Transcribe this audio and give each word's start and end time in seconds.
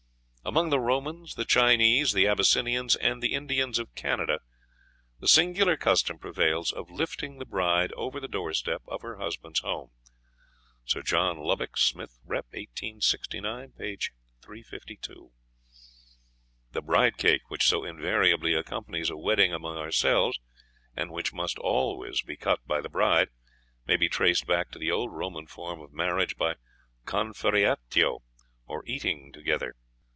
Among 0.43 0.71
the 0.71 0.79
Romans, 0.79 1.35
the 1.35 1.45
Chinese, 1.45 2.13
the 2.13 2.27
Abyssinians, 2.27 2.95
and 2.95 3.21
the 3.21 3.33
Indians 3.35 3.77
of 3.77 3.93
Canada 3.93 4.39
the 5.19 5.27
singular 5.27 5.77
custom 5.77 6.17
prevails 6.17 6.71
of 6.71 6.89
lifting 6.89 7.37
the 7.37 7.45
bride 7.45 7.93
over 7.93 8.19
the 8.19 8.27
door 8.27 8.51
step 8.55 8.81
of 8.87 9.03
her 9.03 9.17
husband's 9.19 9.59
home. 9.59 9.91
(Sir 10.83 11.03
John 11.03 11.37
Lubbock, 11.37 11.77
"Smith. 11.77 12.17
Rep.," 12.25 12.45
1869, 12.53 13.73
p. 13.77 13.97
352.) 14.41 15.31
"The 16.71 16.81
bride 16.81 17.17
cake 17.17 17.47
which 17.49 17.67
so 17.69 17.85
invariably 17.85 18.55
accompanies 18.55 19.11
a 19.11 19.17
wedding 19.17 19.53
among 19.53 19.77
ourselves, 19.77 20.39
and 20.97 21.11
which 21.11 21.31
must 21.31 21.59
always 21.59 22.23
be 22.23 22.35
cut 22.35 22.65
by 22.65 22.81
the 22.81 22.89
bride, 22.89 23.29
may 23.85 23.95
be 23.95 24.09
traced 24.09 24.47
back 24.47 24.71
to 24.71 24.79
the 24.79 24.91
old 24.91 25.13
Roman 25.13 25.45
form 25.45 25.79
of 25.79 25.93
marriage 25.93 26.35
by 26.35 26.55
'conferreatio,' 27.05 28.23
or 28.65 28.83
eating 28.87 29.31
together. 29.31 29.75